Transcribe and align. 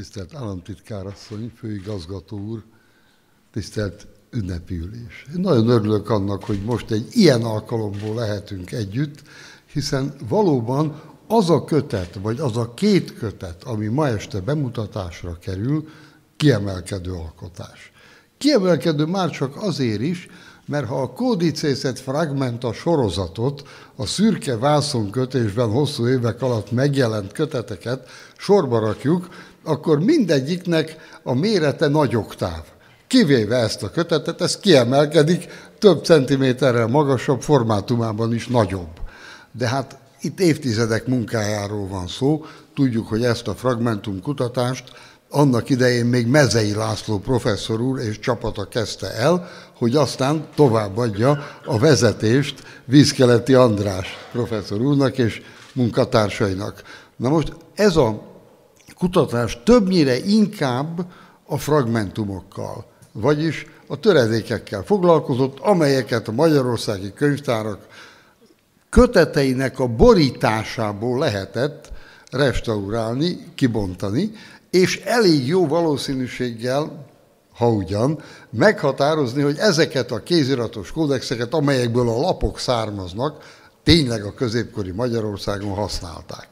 tisztelt 0.00 0.34
államtitkárasszony, 0.34 1.52
főigazgató 1.56 2.38
úr, 2.38 2.62
tisztelt 3.52 4.06
ünnepi 4.30 4.76
ülés. 4.76 5.26
Én 5.34 5.40
nagyon 5.40 5.68
örülök 5.68 6.10
annak, 6.10 6.44
hogy 6.44 6.62
most 6.62 6.90
egy 6.90 7.06
ilyen 7.10 7.42
alkalomból 7.42 8.14
lehetünk 8.14 8.72
együtt, 8.72 9.22
hiszen 9.72 10.14
valóban 10.28 11.02
az 11.26 11.50
a 11.50 11.64
kötet, 11.64 12.18
vagy 12.22 12.38
az 12.38 12.56
a 12.56 12.74
két 12.74 13.14
kötet, 13.14 13.64
ami 13.64 13.86
ma 13.86 14.08
este 14.08 14.40
bemutatásra 14.40 15.38
kerül, 15.38 15.88
kiemelkedő 16.36 17.12
alkotás. 17.12 17.92
Kiemelkedő 18.38 19.04
már 19.04 19.30
csak 19.30 19.56
azért 19.56 20.00
is, 20.00 20.28
mert 20.66 20.86
ha 20.86 21.02
a 21.02 21.12
kódicészet 21.12 21.98
fragmenta 21.98 22.72
sorozatot, 22.72 23.68
a 23.96 24.06
szürke 24.06 24.56
vászonkötésben 24.56 25.70
hosszú 25.70 26.08
évek 26.08 26.42
alatt 26.42 26.70
megjelent 26.70 27.32
köteteket 27.32 28.08
sorba 28.36 28.78
rakjuk, 28.78 29.28
akkor 29.64 30.00
mindegyiknek 30.00 30.96
a 31.22 31.34
mérete 31.34 31.88
nagy 31.88 32.16
oktáv. 32.16 32.62
Kivéve 33.06 33.56
ezt 33.56 33.82
a 33.82 33.90
kötetet, 33.90 34.40
ez 34.40 34.58
kiemelkedik, 34.58 35.46
több 35.78 36.04
centiméterrel 36.04 36.86
magasabb 36.86 37.42
formátumában 37.42 38.34
is 38.34 38.46
nagyobb. 38.46 39.00
De 39.52 39.68
hát 39.68 39.96
itt 40.20 40.40
évtizedek 40.40 41.06
munkájáról 41.06 41.86
van 41.86 42.06
szó, 42.06 42.44
tudjuk, 42.74 43.08
hogy 43.08 43.24
ezt 43.24 43.48
a 43.48 43.54
fragmentum 43.54 44.22
kutatást 44.22 44.84
annak 45.30 45.70
idején 45.70 46.06
még 46.06 46.26
Mezei 46.26 46.74
László 46.74 47.18
professzor 47.18 47.80
úr 47.80 48.00
és 48.00 48.18
csapata 48.18 48.64
kezdte 48.64 49.12
el, 49.14 49.48
hogy 49.78 49.96
aztán 49.96 50.46
továbbadja 50.54 51.44
a 51.64 51.78
vezetést 51.78 52.62
Vízkeleti 52.84 53.54
András 53.54 54.08
professzor 54.32 54.80
úrnak 54.80 55.18
és 55.18 55.42
munkatársainak. 55.72 56.82
Na 57.16 57.28
most 57.28 57.52
ez 57.74 57.96
a 57.96 58.29
kutatás 59.00 59.58
többnyire 59.64 60.18
inkább 60.18 61.06
a 61.46 61.58
fragmentumokkal, 61.58 62.84
vagyis 63.12 63.66
a 63.86 63.98
töredékekkel 64.00 64.82
foglalkozott, 64.82 65.58
amelyeket 65.58 66.28
a 66.28 66.32
magyarországi 66.32 67.12
könyvtárak 67.12 67.86
köteteinek 68.88 69.78
a 69.78 69.86
borításából 69.86 71.18
lehetett 71.18 71.92
restaurálni, 72.30 73.52
kibontani, 73.54 74.32
és 74.70 75.00
elég 75.04 75.46
jó 75.46 75.66
valószínűséggel, 75.66 77.06
ha 77.54 77.68
ugyan, 77.68 78.22
meghatározni, 78.50 79.42
hogy 79.42 79.56
ezeket 79.58 80.10
a 80.10 80.22
kéziratos 80.22 80.92
kódexeket, 80.92 81.54
amelyekből 81.54 82.08
a 82.08 82.20
lapok 82.20 82.58
származnak, 82.58 83.58
tényleg 83.82 84.24
a 84.24 84.34
középkori 84.34 84.90
Magyarországon 84.90 85.74
használták. 85.74 86.48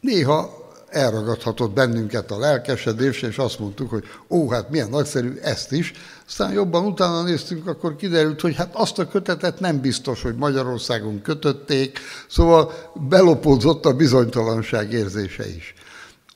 Néha 0.00 0.67
elragadhatott 0.90 1.72
bennünket 1.72 2.30
a 2.30 2.38
lelkesedés, 2.38 3.22
és 3.22 3.38
azt 3.38 3.58
mondtuk, 3.58 3.90
hogy 3.90 4.04
ó, 4.28 4.50
hát 4.50 4.70
milyen 4.70 4.88
nagyszerű, 4.88 5.34
ezt 5.42 5.72
is. 5.72 5.92
Aztán 6.26 6.52
jobban 6.52 6.84
utána 6.84 7.22
néztünk, 7.22 7.66
akkor 7.66 7.96
kiderült, 7.96 8.40
hogy 8.40 8.56
hát 8.56 8.74
azt 8.74 8.98
a 8.98 9.08
kötetet 9.08 9.60
nem 9.60 9.80
biztos, 9.80 10.22
hogy 10.22 10.36
Magyarországon 10.36 11.22
kötötték, 11.22 11.98
szóval 12.28 12.72
belopódzott 13.08 13.84
a 13.84 13.92
bizonytalanság 13.92 14.92
érzése 14.92 15.48
is. 15.48 15.74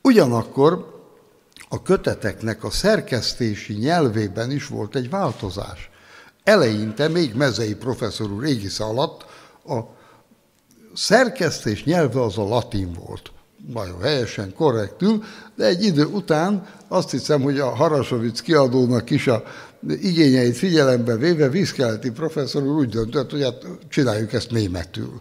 Ugyanakkor 0.02 1.00
a 1.68 1.82
köteteknek 1.82 2.64
a 2.64 2.70
szerkesztési 2.70 3.72
nyelvében 3.72 4.50
is 4.50 4.66
volt 4.66 4.96
egy 4.96 5.10
változás. 5.10 5.90
Eleinte, 6.44 7.08
még 7.08 7.34
Mezei 7.34 7.74
professzor 7.74 8.32
úr 8.32 8.44
alatt 8.78 9.24
a 9.66 9.80
szerkesztés 10.94 11.84
nyelve 11.84 12.22
az 12.22 12.38
a 12.38 12.44
latin 12.44 12.92
volt 12.92 13.32
nagyon 13.66 14.00
helyesen, 14.00 14.54
korrektül, 14.54 15.22
de 15.56 15.64
egy 15.66 15.84
idő 15.84 16.04
után 16.04 16.66
azt 16.88 17.10
hiszem, 17.10 17.42
hogy 17.42 17.58
a 17.58 17.68
Harasovic 17.68 18.40
kiadónak 18.40 19.10
is 19.10 19.26
a 19.26 19.42
igényeit 19.88 20.56
figyelembe 20.56 21.16
véve 21.16 21.48
vízkeleti 21.48 22.10
professzor 22.10 22.62
úr 22.62 22.76
úgy 22.76 22.88
döntött, 22.88 23.30
hogy 23.30 23.42
hát 23.42 23.66
csináljuk 23.88 24.32
ezt 24.32 24.50
németül. 24.50 25.20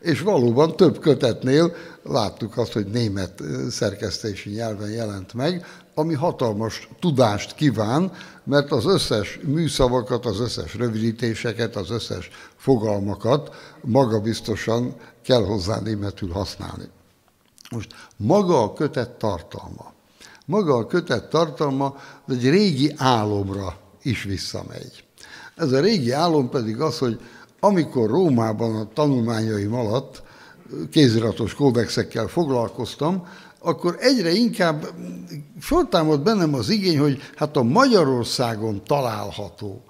És 0.00 0.20
valóban 0.20 0.76
több 0.76 1.00
kötetnél 1.00 1.74
láttuk 2.02 2.56
azt, 2.56 2.72
hogy 2.72 2.86
német 2.86 3.42
szerkesztési 3.70 4.50
nyelven 4.50 4.90
jelent 4.90 5.34
meg, 5.34 5.66
ami 5.94 6.14
hatalmas 6.14 6.88
tudást 7.00 7.54
kíván, 7.54 8.12
mert 8.44 8.72
az 8.72 8.86
összes 8.86 9.40
műszavakat, 9.42 10.26
az 10.26 10.40
összes 10.40 10.74
rövidítéseket, 10.74 11.76
az 11.76 11.90
összes 11.90 12.30
fogalmakat 12.56 13.54
magabiztosan 13.80 14.94
kell 15.22 15.44
hozzá 15.44 15.80
németül 15.80 16.30
használni. 16.30 16.84
Most 17.70 17.94
maga 18.16 18.62
a 18.62 18.72
kötet 18.72 19.10
tartalma. 19.10 19.92
Maga 20.46 20.74
a 20.76 20.86
kötet 20.86 21.28
tartalma 21.28 21.96
egy 22.28 22.50
régi 22.50 22.94
álomra 22.96 23.76
is 24.02 24.22
visszamegy. 24.22 25.04
Ez 25.56 25.72
a 25.72 25.80
régi 25.80 26.10
álom 26.10 26.48
pedig 26.48 26.80
az, 26.80 26.98
hogy 26.98 27.20
amikor 27.60 28.08
Rómában 28.08 28.76
a 28.76 28.88
tanulmányaim 28.94 29.74
alatt 29.74 30.22
kéziratos 30.90 31.54
kódexekkel 31.54 32.26
foglalkoztam, 32.26 33.26
akkor 33.58 33.96
egyre 34.00 34.30
inkább 34.30 34.88
föltámad 35.60 36.22
bennem 36.22 36.54
az 36.54 36.68
igény, 36.68 36.98
hogy 36.98 37.20
hát 37.36 37.56
a 37.56 37.62
Magyarországon 37.62 38.84
található 38.84 39.82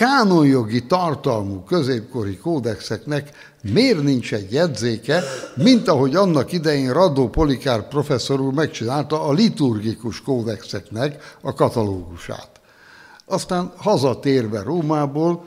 kánonjogi 0.00 0.86
tartalmú 0.86 1.62
középkori 1.62 2.36
kódexeknek 2.36 3.30
miért 3.72 4.02
nincs 4.02 4.34
egy 4.34 4.52
jegyzéke, 4.52 5.22
mint 5.54 5.88
ahogy 5.88 6.14
annak 6.14 6.52
idején 6.52 6.92
Radó 6.92 7.28
Polikár 7.28 7.88
professzor 7.88 8.40
úr 8.40 8.52
megcsinálta 8.52 9.22
a 9.22 9.32
liturgikus 9.32 10.22
kódexeknek 10.22 11.36
a 11.40 11.54
katalógusát. 11.54 12.50
Aztán 13.26 13.72
hazatérve 13.76 14.62
Rómából, 14.62 15.44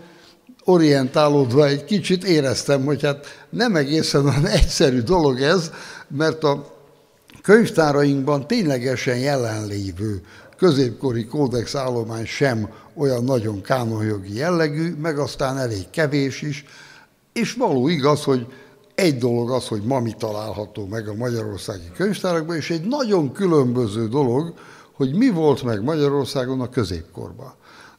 orientálódva 0.63 1.67
egy 1.67 1.85
kicsit 1.85 2.23
éreztem, 2.23 2.85
hogy 2.85 3.03
hát 3.03 3.25
nem 3.49 3.75
egészen 3.75 4.25
olyan 4.25 4.47
egyszerű 4.47 5.01
dolog 5.01 5.41
ez, 5.41 5.71
mert 6.07 6.43
a 6.43 6.73
könyvtárainkban 7.41 8.47
ténylegesen 8.47 9.17
jelenlévő 9.17 10.21
középkori 10.57 11.25
kódex 11.25 11.75
állomány 11.75 12.25
sem 12.25 12.69
olyan 12.95 13.23
nagyon 13.23 13.61
kánonjogi 13.61 14.35
jellegű, 14.35 14.95
meg 14.95 15.17
aztán 15.17 15.57
elég 15.57 15.89
kevés 15.89 16.41
is, 16.41 16.65
és 17.33 17.53
való 17.53 17.87
igaz, 17.87 18.23
hogy 18.23 18.47
egy 18.95 19.17
dolog 19.17 19.51
az, 19.51 19.67
hogy 19.67 19.81
ma 19.81 19.99
mi 19.99 20.13
található 20.17 20.85
meg 20.85 21.07
a 21.07 21.13
magyarországi 21.13 21.91
könyvtárakban, 21.95 22.55
és 22.55 22.69
egy 22.69 22.87
nagyon 22.87 23.31
különböző 23.31 24.07
dolog, 24.07 24.53
hogy 24.93 25.15
mi 25.15 25.29
volt 25.29 25.63
meg 25.63 25.83
Magyarországon 25.83 26.61
a 26.61 26.69
középkorban. 26.69 27.53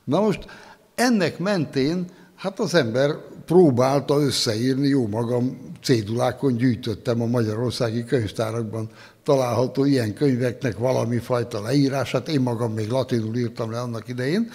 Na 0.05 0.21
most 0.21 0.47
ennek 0.95 1.39
mentén 1.39 2.07
hát 2.35 2.61
az 2.61 2.75
ember 2.75 3.17
próbálta 3.47 4.21
összeírni, 4.21 4.89
jó 4.89 5.07
magam 5.07 5.59
cédulákon 5.83 6.57
gyűjtöttem 6.57 7.23
a 7.23 7.27
magyarországi 7.27 8.05
könyvtárakban 8.05 8.91
található 9.25 9.85
ilyen 9.85 10.15
könyveknek 10.15 10.79
valami 10.79 11.19
fajta 11.19 11.61
leírását, 11.61 12.29
én 12.29 12.41
magam 12.41 12.73
még 12.73 12.91
latinul 12.91 13.37
írtam 13.37 13.71
le 13.71 13.81
annak 13.81 14.09
idején, 14.09 14.51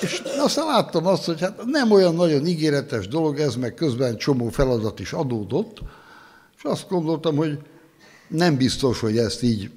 és 0.00 0.22
aztán 0.38 0.66
láttam 0.66 1.06
azt, 1.06 1.24
hogy 1.24 1.40
hát 1.40 1.64
nem 1.64 1.90
olyan 1.90 2.14
nagyon 2.14 2.46
ígéretes 2.46 3.08
dolog 3.08 3.38
ez, 3.38 3.54
meg 3.54 3.74
közben 3.74 4.16
csomó 4.16 4.48
feladat 4.48 5.00
is 5.00 5.12
adódott, 5.12 5.78
és 6.56 6.62
azt 6.62 6.88
gondoltam, 6.88 7.36
hogy 7.36 7.58
nem 8.28 8.56
biztos, 8.56 9.00
hogy 9.00 9.18
ezt 9.18 9.42
így 9.42 9.70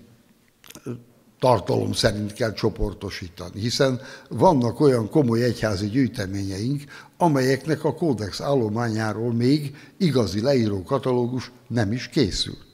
tartalom 1.39 1.93
szerint 1.93 2.33
kell 2.33 2.53
csoportosítani, 2.53 3.59
hiszen 3.59 4.01
vannak 4.29 4.79
olyan 4.79 5.09
komoly 5.09 5.43
egyházi 5.43 5.89
gyűjteményeink, 5.89 6.83
amelyeknek 7.17 7.83
a 7.83 7.93
kódex 7.93 8.41
állományáról 8.41 9.33
még 9.33 9.75
igazi 9.97 10.41
leíró 10.41 10.83
katalógus 10.83 11.51
nem 11.67 11.91
is 11.91 12.07
készült. 12.07 12.70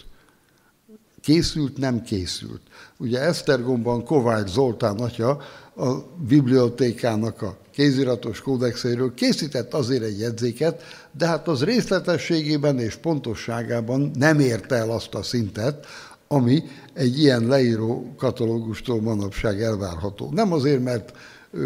Készült, 1.21 1.77
nem 1.77 2.01
készült. 2.01 2.61
Ugye 2.97 3.19
Esztergomban 3.19 4.03
Kovács 4.03 4.49
Zoltán 4.49 4.99
atya 4.99 5.41
a 5.75 5.93
bibliotékának 6.27 7.41
a 7.41 7.57
kéziratos 7.71 8.41
kódexeiről 8.41 9.13
készített 9.13 9.73
azért 9.73 10.03
egy 10.03 10.19
jegyzéket, 10.19 10.83
de 11.11 11.27
hát 11.27 11.47
az 11.47 11.63
részletességében 11.63 12.79
és 12.79 12.95
pontosságában 12.95 14.11
nem 14.13 14.39
érte 14.39 14.75
el 14.75 14.91
azt 14.91 15.13
a 15.13 15.23
szintet, 15.23 15.85
ami 16.27 16.63
egy 16.93 17.19
ilyen 17.19 17.47
leíró 17.47 18.13
katalógustól 18.17 19.01
manapság 19.01 19.61
elvárható. 19.61 20.29
Nem 20.31 20.53
azért, 20.53 20.83
mert 20.83 21.11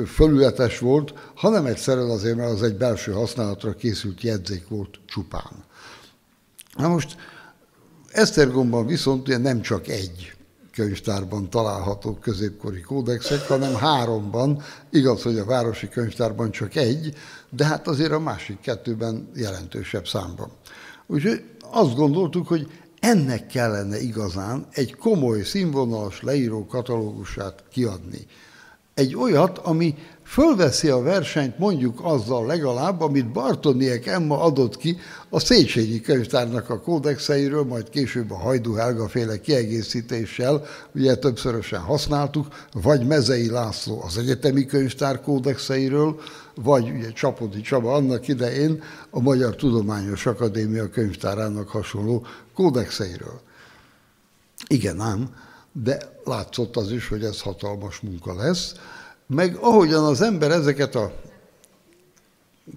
fölületes 0.08 0.80
volt, 0.80 1.14
hanem 1.36 1.66
egyszerűen 1.66 2.10
azért, 2.10 2.36
mert 2.36 2.52
az 2.52 2.64
egy 2.64 2.78
belső 2.78 3.12
használatra 3.12 3.76
készült 3.76 4.22
jegyzék 4.22 4.68
volt 4.68 5.00
csupán. 5.06 5.64
Na 6.78 6.88
most 6.88 7.16
Esztergomban 8.12 8.86
viszont 8.86 9.28
ugye 9.28 9.38
nem 9.38 9.62
csak 9.62 9.88
egy 9.88 10.34
könyvtárban 10.72 11.50
található 11.50 12.14
középkori 12.14 12.82
kódexek, 12.82 13.48
hanem 13.48 13.76
háromban, 13.76 14.62
igaz, 14.90 15.22
hogy 15.22 15.38
a 15.38 15.46
városi 15.46 15.90
könyvtárban 15.90 16.52
csak 16.52 16.76
egy, 16.76 17.14
de 17.50 17.66
hát 17.66 17.88
azért 17.88 18.12
a 18.12 18.20
másik 18.20 18.60
kettőben 18.60 19.30
jelentősebb 19.36 20.08
számban. 20.08 20.52
Úgyhogy 21.08 21.44
azt 21.72 21.96
gondoltuk, 21.96 22.48
hogy 22.48 22.68
ennek 23.00 23.48
kellene 23.48 24.00
igazán 24.00 24.68
egy 24.72 24.96
komoly, 24.96 25.42
színvonalas 25.42 26.22
leíró 26.22 26.66
katalógusát 26.66 27.64
kiadni. 27.72 28.28
Egy 29.02 29.16
olyat, 29.16 29.58
ami 29.58 29.96
fölveszi 30.24 30.90
a 30.90 31.02
versenyt 31.02 31.58
mondjuk 31.58 32.00
azzal 32.04 32.46
legalább, 32.46 33.02
amit 33.02 33.32
Bartoniek 33.32 34.06
Emma 34.06 34.42
adott 34.42 34.78
ki 34.78 34.98
a 35.30 35.40
Széchenyi 35.40 36.02
könyvtárnak 36.02 36.70
a 36.70 36.80
kódexeiről, 36.80 37.64
majd 37.64 37.90
később 37.90 38.32
a 38.32 38.38
Hajdú 38.38 38.74
Helga 38.74 39.08
féle 39.08 39.40
kiegészítéssel, 39.40 40.64
ugye 40.96 41.16
többszörösen 41.16 41.80
használtuk, 41.80 42.48
vagy 42.72 43.08
Mezei 43.08 43.50
László 43.50 44.04
az 44.06 44.18
egyetemi 44.18 44.66
könyvtár 44.66 45.22
kódexeiről, 45.22 46.20
vagy 46.56 46.90
ugye 46.90 47.12
Csapodi 47.12 47.62
Csaba 47.62 47.94
annak 47.94 48.28
idején 48.28 48.84
a 49.10 49.20
Magyar 49.20 49.56
Tudományos 49.56 50.26
Akadémia 50.26 50.90
könyvtárának 50.90 51.70
hasonló 51.70 52.26
kódexeiről. 52.54 53.42
Igen 54.68 55.00
ám, 55.00 55.30
de 55.74 55.98
látszott 56.24 56.76
az 56.76 56.92
is, 56.92 57.08
hogy 57.08 57.24
ez 57.24 57.42
hatalmas 57.42 58.00
munka 58.00 58.36
lesz, 58.36 58.74
meg 59.28 59.56
ahogyan 59.56 60.04
az 60.04 60.22
ember 60.22 60.52
ezeket 60.52 60.96
a 60.96 61.14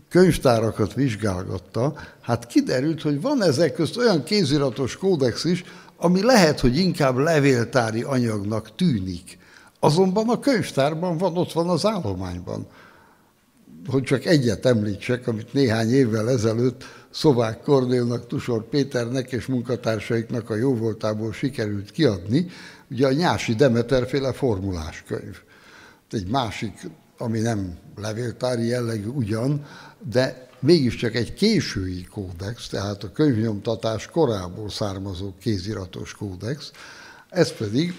könyvtárakat 0.09 0.95
vizsgálgatta, 0.95 1.95
hát 2.21 2.47
kiderült, 2.47 3.03
hogy 3.03 3.21
van 3.21 3.43
ezek 3.43 3.75
közt 3.75 3.97
olyan 3.97 4.23
kéziratos 4.23 4.97
kódex 4.97 5.45
is, 5.45 5.65
ami 5.97 6.23
lehet, 6.23 6.61
hogy 6.61 6.77
inkább 6.77 7.17
levéltári 7.17 8.03
anyagnak 8.03 8.75
tűnik. 8.77 9.39
Azonban 9.81 10.29
a 10.29 10.39
könyvtárban 10.39 11.19
van, 11.19 11.37
ott 11.37 11.53
van 11.53 11.69
az 11.69 11.87
állományban. 11.87 12.67
Hogy 13.87 14.03
csak 14.03 14.25
egyet 14.25 14.67
említsek, 14.67 15.27
amit 15.27 15.53
néhány 15.53 15.91
évvel 15.91 16.31
ezelőtt 16.31 16.85
Szovák 17.11 17.63
Kornélnak, 17.63 18.27
Tusor 18.27 18.69
Péternek 18.69 19.33
és 19.33 19.47
munkatársaiknak 19.47 20.51
a 20.51 20.57
jóvoltából 20.57 21.33
sikerült 21.33 21.91
kiadni, 21.91 22.47
ugye 22.95 23.07
a 23.07 23.13
Nyási 23.13 23.55
Demeterféle 23.55 24.33
formuláskönyv 24.33 25.37
egy 26.11 26.27
másik, 26.27 26.89
ami 27.19 27.39
nem 27.39 27.79
levéltári 27.97 28.67
jellegű 28.67 29.09
ugyan, 29.09 29.67
de 30.11 30.49
mégiscsak 30.61 31.15
egy 31.15 31.35
késői 31.35 32.05
kódex, 32.11 32.69
tehát 32.69 33.05
a 33.05 33.13
könyvnyomtatás 33.13 34.07
korából 34.07 34.71
származó 34.71 35.33
kéziratos 35.41 36.15
kódex, 36.15 36.71
ez 37.31 37.53
pedig 37.53 37.95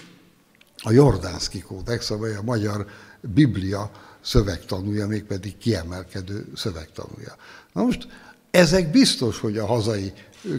a 0.78 0.92
Jordánszki 0.92 1.60
kódex, 1.60 2.10
amely 2.10 2.36
a 2.36 2.42
magyar 2.42 2.86
Biblia 3.22 3.92
szövegtanúja, 4.22 5.08
mégpedig 5.08 5.58
kiemelkedő 5.58 6.46
szövegtanúja. 6.56 7.36
Na 7.74 7.84
most 7.84 8.08
ezek 8.52 8.92
biztos, 8.92 9.40
hogy 9.40 9.58
a 9.58 9.66
hazai 9.66 10.14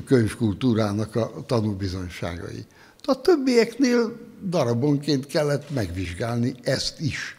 könyvkultúrának 0.04 1.16
a 1.16 1.44
tanúbizonyságai. 1.46 2.66
A 3.02 3.20
többieknél 3.20 4.25
darabonként 4.42 5.26
kellett 5.26 5.70
megvizsgálni 5.70 6.54
ezt 6.62 7.00
is. 7.00 7.36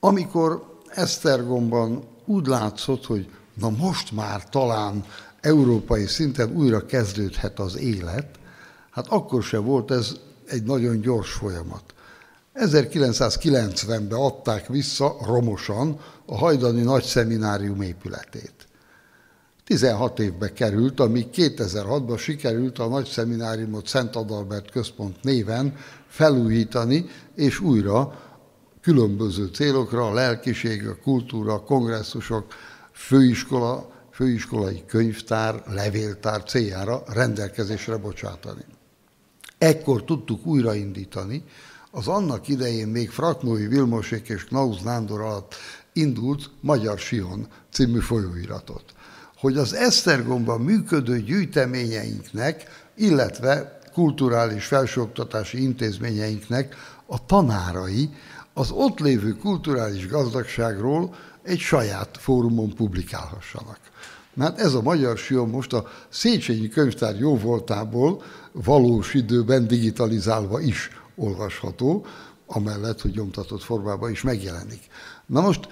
Amikor 0.00 0.76
Esztergomban 0.88 2.04
úgy 2.24 2.46
látszott, 2.46 3.06
hogy 3.06 3.28
na 3.54 3.70
most 3.70 4.12
már 4.12 4.48
talán 4.48 5.04
európai 5.40 6.06
szinten 6.06 6.56
újra 6.56 6.86
kezdődhet 6.86 7.58
az 7.58 7.76
élet, 7.76 8.38
hát 8.90 9.06
akkor 9.08 9.42
se 9.42 9.58
volt 9.58 9.90
ez 9.90 10.16
egy 10.46 10.62
nagyon 10.62 11.00
gyors 11.00 11.32
folyamat. 11.32 11.82
1990-ben 12.54 14.18
adták 14.18 14.66
vissza 14.66 15.16
romosan 15.26 16.00
a 16.26 16.36
hajdani 16.36 16.82
nagy 16.82 17.04
szeminárium 17.04 17.80
épületét. 17.80 18.67
16 19.68 20.18
évbe 20.18 20.52
került, 20.52 21.00
amíg 21.00 21.26
2006-ban 21.32 22.18
sikerült 22.18 22.78
a 22.78 22.88
nagy 22.88 23.06
szemináriumot 23.06 23.86
Szent 23.86 24.16
Adalbert 24.16 24.70
Központ 24.70 25.22
néven 25.22 25.76
felújítani, 26.06 27.04
és 27.34 27.60
újra 27.60 28.20
különböző 28.80 29.46
célokra, 29.46 30.06
a 30.06 30.12
lelkiség, 30.12 30.86
a 30.86 30.96
kultúra, 31.02 31.52
a 31.52 31.62
kongresszusok, 31.62 32.46
főiskola, 32.92 33.90
főiskolai 34.12 34.84
könyvtár, 34.86 35.62
levéltár 35.66 36.42
céljára 36.42 37.02
rendelkezésre 37.06 37.96
bocsátani. 37.96 38.64
Ekkor 39.58 40.04
tudtuk 40.04 40.46
újraindítani 40.46 41.44
az 41.90 42.08
annak 42.08 42.48
idején 42.48 42.88
még 42.88 43.10
Fraknói 43.10 43.66
Vilmosék 43.66 44.28
és 44.28 44.44
Knauz 44.44 44.82
Nándor 44.82 45.20
alatt 45.20 45.54
indult 45.92 46.50
Magyar 46.60 46.98
Sion 46.98 47.46
című 47.72 47.98
folyóiratot. 47.98 48.96
Hogy 49.40 49.56
az 49.56 49.74
Esztergomban 49.74 50.60
működő 50.60 51.20
gyűjteményeinknek, 51.22 52.64
illetve 52.94 53.78
kulturális 53.92 54.64
felsőoktatási 54.64 55.62
intézményeinknek 55.62 56.76
a 57.06 57.26
tanárai 57.26 58.10
az 58.54 58.70
ott 58.70 58.98
lévő 58.98 59.32
kulturális 59.32 60.08
gazdagságról 60.08 61.14
egy 61.42 61.58
saját 61.58 62.16
fórumon 62.20 62.74
publikálhassanak. 62.74 63.78
Hát 64.38 64.58
ez 64.58 64.74
a 64.74 64.82
magyar 64.82 65.18
sion 65.18 65.48
most 65.48 65.72
a 65.72 65.86
Széchenyi 66.08 66.68
könyvtár 66.68 67.18
jó 67.18 67.36
voltából 67.36 68.22
valós 68.52 69.14
időben 69.14 69.66
digitalizálva 69.66 70.60
is 70.60 70.90
olvasható, 71.16 72.06
amellett, 72.46 73.00
hogy 73.00 73.14
nyomtatott 73.14 73.62
formában 73.62 74.10
is 74.10 74.22
megjelenik. 74.22 74.80
Na 75.26 75.40
most 75.40 75.68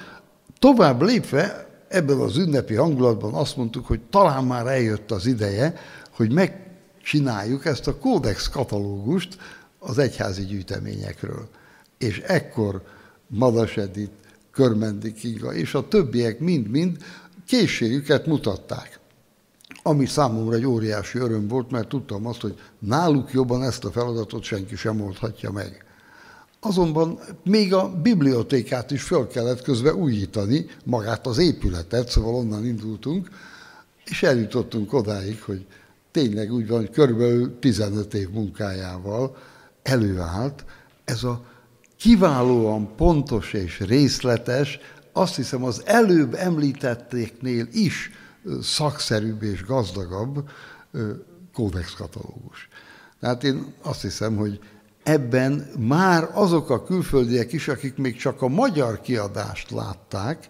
tovább 0.58 1.02
lépve 1.02 1.66
ebben 1.96 2.18
az 2.18 2.36
ünnepi 2.36 2.74
hangulatban 2.74 3.34
azt 3.34 3.56
mondtuk, 3.56 3.86
hogy 3.86 4.00
talán 4.10 4.44
már 4.44 4.66
eljött 4.66 5.10
az 5.10 5.26
ideje, 5.26 5.74
hogy 6.10 6.32
megcsináljuk 6.32 7.64
ezt 7.64 7.86
a 7.86 7.96
kódex 7.98 8.48
katalógust 8.48 9.36
az 9.78 9.98
egyházi 9.98 10.44
gyűjteményekről 10.44 11.48
és 11.98 12.18
ekkor 12.20 12.82
Madas 13.26 13.76
Edith, 13.76 14.12
Körmendi 14.50 15.12
Kinga 15.12 15.54
és 15.54 15.74
a 15.74 15.88
többiek 15.88 16.38
mind-mind 16.38 16.96
készségüket 17.46 18.26
mutatták. 18.26 18.98
Ami 19.82 20.06
számomra 20.06 20.56
egy 20.56 20.66
óriási 20.66 21.18
öröm 21.18 21.48
volt, 21.48 21.70
mert 21.70 21.88
tudtam 21.88 22.26
azt, 22.26 22.40
hogy 22.40 22.58
náluk 22.78 23.32
jobban 23.32 23.62
ezt 23.62 23.84
a 23.84 23.90
feladatot 23.90 24.42
senki 24.42 24.76
sem 24.76 25.00
oldhatja 25.00 25.50
meg. 25.50 25.85
Azonban 26.66 27.18
még 27.44 27.74
a 27.74 27.88
bibliotékát 28.02 28.90
is 28.90 29.02
föl 29.02 29.26
kellett 29.26 29.62
közbe 29.62 29.94
újítani, 29.94 30.66
magát 30.84 31.26
az 31.26 31.38
épületet, 31.38 32.08
szóval 32.08 32.34
onnan 32.34 32.66
indultunk, 32.66 33.28
és 34.04 34.22
eljutottunk 34.22 34.92
odáig, 34.92 35.42
hogy 35.42 35.66
tényleg 36.10 36.52
úgy 36.52 36.68
van, 36.68 36.78
hogy 36.78 36.90
körülbelül 36.90 37.58
15 37.58 38.14
év 38.14 38.30
munkájával 38.30 39.36
előállt 39.82 40.64
ez 41.04 41.22
a 41.24 41.44
kiválóan 41.96 42.96
pontos 42.96 43.52
és 43.52 43.80
részletes, 43.80 44.78
azt 45.12 45.36
hiszem 45.36 45.64
az 45.64 45.82
előbb 45.84 46.34
említettéknél 46.34 47.68
is 47.72 48.10
szakszerűbb 48.62 49.42
és 49.42 49.64
gazdagabb 49.64 50.48
kódexkatalógus. 51.52 52.68
Tehát 53.20 53.44
én 53.44 53.74
azt 53.82 54.02
hiszem, 54.02 54.36
hogy 54.36 54.60
ebben 55.08 55.70
már 55.78 56.28
azok 56.32 56.70
a 56.70 56.82
külföldiek 56.82 57.52
is, 57.52 57.68
akik 57.68 57.96
még 57.96 58.16
csak 58.16 58.42
a 58.42 58.48
magyar 58.48 59.00
kiadást 59.00 59.70
látták, 59.70 60.48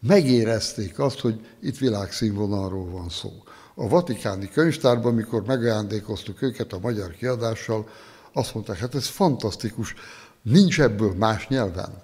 megérezték 0.00 0.98
azt, 0.98 1.20
hogy 1.20 1.40
itt 1.60 1.78
világszínvonalról 1.78 2.90
van 2.90 3.08
szó. 3.08 3.30
A 3.74 3.88
Vatikáni 3.88 4.48
könyvtárban, 4.48 5.14
mikor 5.14 5.42
megajándékoztuk 5.46 6.42
őket 6.42 6.72
a 6.72 6.78
magyar 6.78 7.10
kiadással, 7.10 7.88
azt 8.32 8.54
mondták, 8.54 8.78
hát 8.78 8.94
ez 8.94 9.06
fantasztikus, 9.06 9.94
Nincs 10.42 10.80
ebből 10.80 11.14
más 11.14 11.48
nyelven. 11.48 12.02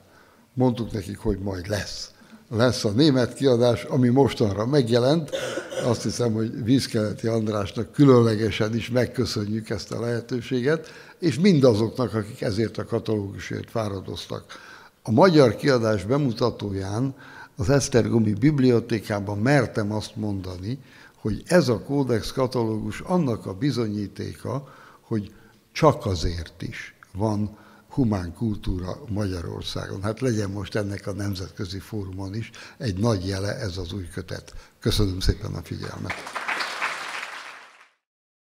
Mondtuk 0.54 0.92
nekik, 0.92 1.18
hogy 1.18 1.38
majd 1.38 1.68
lesz. 1.68 2.10
Lesz 2.50 2.84
a 2.84 2.90
német 2.90 3.34
kiadás, 3.34 3.84
ami 3.84 4.08
mostanra 4.08 4.66
megjelent. 4.66 5.30
Azt 5.84 6.02
hiszem, 6.02 6.32
hogy 6.32 6.64
Vízkeleti 6.64 7.26
Andrásnak 7.26 7.92
különlegesen 7.92 8.74
is 8.74 8.90
megköszönjük 8.90 9.70
ezt 9.70 9.92
a 9.92 10.00
lehetőséget, 10.00 10.88
és 11.18 11.38
mindazoknak, 11.38 12.14
akik 12.14 12.40
ezért 12.40 12.78
a 12.78 12.84
katalógusért 12.84 13.70
fáradoztak. 13.70 14.44
A 15.02 15.10
magyar 15.10 15.56
kiadás 15.56 16.04
bemutatóján 16.04 17.14
az 17.56 17.70
Esztergomi 17.70 18.32
Bibliotékában 18.32 19.38
mertem 19.38 19.92
azt 19.92 20.16
mondani, 20.16 20.78
hogy 21.20 21.42
ez 21.46 21.68
a 21.68 21.80
kódex 21.80 22.32
katalógus 22.32 23.00
annak 23.00 23.46
a 23.46 23.54
bizonyítéka, 23.54 24.74
hogy 25.00 25.32
csak 25.72 26.06
azért 26.06 26.62
is 26.62 26.94
van 27.12 27.56
humán 27.98 28.34
kultúra 28.34 29.00
Magyarországon. 29.08 30.02
Hát 30.02 30.20
legyen 30.20 30.50
most 30.50 30.74
ennek 30.74 31.06
a 31.06 31.12
nemzetközi 31.12 31.78
fórumon 31.78 32.34
is 32.34 32.50
egy 32.76 32.98
nagy 32.98 33.26
jele 33.26 33.56
ez 33.56 33.76
az 33.76 33.92
új 33.92 34.08
kötet. 34.08 34.52
Köszönöm 34.80 35.20
szépen 35.20 35.54
a 35.54 35.62
figyelmet. 35.62 36.14